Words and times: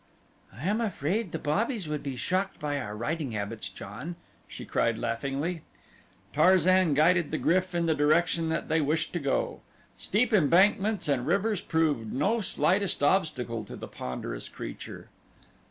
"I 0.51 0.63
am 0.63 0.81
afraid 0.81 1.31
the 1.31 1.37
Bobbies 1.37 1.87
would 1.87 2.01
be 2.01 2.15
shocked 2.15 2.59
by 2.59 2.79
our 2.79 2.97
riding 2.97 3.33
habits, 3.33 3.69
John," 3.69 4.15
she 4.47 4.65
cried, 4.65 4.97
laughingly. 4.97 5.61
Tarzan 6.33 6.95
guided 6.95 7.29
the 7.29 7.37
GRYF 7.37 7.75
in 7.75 7.85
the 7.85 7.93
direction 7.93 8.49
that 8.49 8.67
they 8.67 8.81
wished 8.81 9.13
to 9.13 9.19
go. 9.19 9.61
Steep 9.97 10.33
embankments 10.33 11.07
and 11.07 11.27
rivers 11.27 11.61
proved 11.61 12.11
no 12.11 12.41
slightest 12.41 13.03
obstacle 13.03 13.63
to 13.65 13.75
the 13.75 13.87
ponderous 13.87 14.49
creature. 14.49 15.09